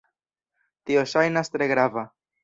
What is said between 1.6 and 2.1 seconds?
grava